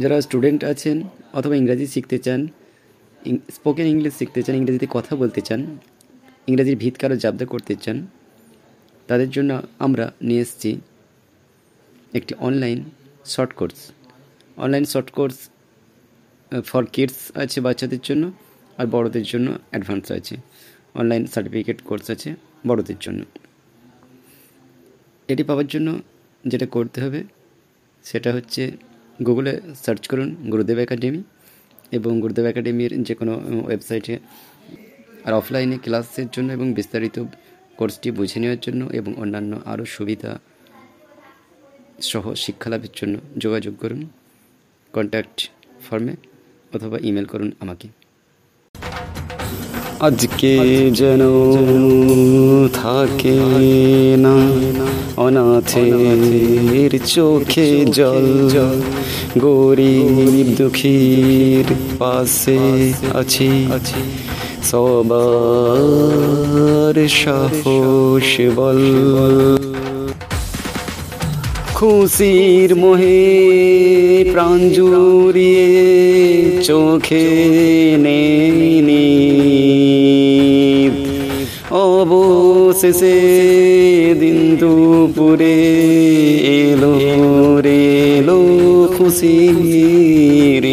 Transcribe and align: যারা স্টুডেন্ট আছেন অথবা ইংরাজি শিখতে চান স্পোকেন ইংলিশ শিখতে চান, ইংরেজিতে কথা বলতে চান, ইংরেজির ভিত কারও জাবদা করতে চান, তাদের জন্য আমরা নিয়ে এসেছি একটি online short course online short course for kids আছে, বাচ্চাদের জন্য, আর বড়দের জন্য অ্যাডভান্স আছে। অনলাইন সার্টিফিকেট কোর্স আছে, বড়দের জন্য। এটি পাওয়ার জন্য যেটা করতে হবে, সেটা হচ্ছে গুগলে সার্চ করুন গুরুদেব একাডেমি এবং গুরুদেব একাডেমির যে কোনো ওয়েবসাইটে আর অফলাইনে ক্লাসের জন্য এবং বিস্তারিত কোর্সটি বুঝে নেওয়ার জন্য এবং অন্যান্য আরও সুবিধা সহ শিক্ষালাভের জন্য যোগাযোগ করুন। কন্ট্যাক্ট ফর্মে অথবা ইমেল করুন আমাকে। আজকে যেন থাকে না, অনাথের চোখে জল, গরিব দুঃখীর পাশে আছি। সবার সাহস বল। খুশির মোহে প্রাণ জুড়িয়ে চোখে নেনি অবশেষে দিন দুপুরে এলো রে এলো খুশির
যারা 0.00 0.16
স্টুডেন্ট 0.26 0.60
আছেন 0.72 0.96
অথবা 1.38 1.54
ইংরাজি 1.60 1.86
শিখতে 1.94 2.18
চান 2.26 2.40
স্পোকেন 3.56 3.86
ইংলিশ 3.94 4.12
শিখতে 4.20 4.40
চান, 4.44 4.54
ইংরেজিতে 4.60 4.88
কথা 4.96 5.12
বলতে 5.22 5.40
চান, 5.48 5.60
ইংরেজির 6.50 6.76
ভিত 6.82 6.94
কারও 7.00 7.16
জাবদা 7.24 7.46
করতে 7.52 7.74
চান, 7.84 7.98
তাদের 9.08 9.30
জন্য 9.36 9.50
আমরা 9.84 10.04
নিয়ে 10.28 10.42
এসেছি 10.46 10.70
একটি 12.18 12.32
online 12.48 12.78
short 13.32 13.52
course 13.58 13.78
online 14.64 14.84
short 14.92 15.08
course 15.16 15.36
for 16.70 16.82
kids 16.94 17.18
আছে, 17.42 17.58
বাচ্চাদের 17.66 18.02
জন্য, 18.08 18.24
আর 18.78 18.86
বড়দের 18.94 19.24
জন্য 19.32 19.48
অ্যাডভান্স 19.70 20.06
আছে। 20.18 20.34
অনলাইন 21.00 21.22
সার্টিফিকেট 21.34 21.78
কোর্স 21.88 22.06
আছে, 22.14 22.30
বড়দের 22.68 22.98
জন্য। 23.04 23.20
এটি 25.32 25.42
পাওয়ার 25.48 25.68
জন্য 25.74 25.88
যেটা 26.44 26.66
করতে 26.76 26.98
হবে, 27.04 27.20
সেটা 28.04 28.30
হচ্ছে 28.36 28.62
গুগলে 29.26 29.52
সার্চ 29.84 30.02
করুন 30.08 30.28
গুরুদেব 30.52 30.78
একাডেমি 30.78 31.20
এবং 31.92 32.12
গুরুদেব 32.20 32.46
একাডেমির 32.46 32.92
যে 33.02 33.14
কোনো 33.14 33.32
ওয়েবসাইটে 33.66 34.14
আর 35.24 35.32
অফলাইনে 35.32 35.76
ক্লাসের 35.84 36.28
জন্য 36.32 36.48
এবং 36.52 36.66
বিস্তারিত 36.74 37.16
কোর্সটি 37.76 38.08
বুঝে 38.10 38.38
নেওয়ার 38.40 38.60
জন্য 38.60 38.82
এবং 38.92 39.12
অন্যান্য 39.16 39.52
আরও 39.64 39.84
সুবিধা 39.84 40.30
সহ 42.10 42.24
শিক্ষালাভের 42.34 42.92
জন্য 42.94 43.14
যোগাযোগ 43.38 43.74
করুন। 43.82 44.00
কন্ট্যাক্ট 44.94 45.38
ফর্মে 45.88 46.14
অথবা 46.74 46.96
ইমেল 47.02 47.26
করুন 47.26 47.50
আমাকে। 47.60 47.86
আজকে 50.00 50.90
যেন 50.94 51.20
থাকে 52.74 53.38
না, 54.16 54.34
অনাথের 55.16 57.06
চোখে 57.06 57.84
জল, 57.84 58.50
গরিব 59.38 60.54
দুঃখীর 60.58 61.64
পাশে 61.98 62.92
আছি। 63.14 63.50
সবার 64.64 67.08
সাহস 67.08 68.40
বল। 68.56 69.56
খুশির 71.74 72.74
মোহে 72.74 74.24
প্রাণ 74.32 74.70
জুড়িয়ে 74.70 76.60
চোখে 76.64 77.28
নেনি 78.00 78.59
অবশেষে 82.39 83.17
দিন 84.19 84.39
দুপুরে 84.55 85.57
এলো 86.59 86.95
রে 87.59 87.81
এলো 88.09 88.39
খুশির 88.97 90.65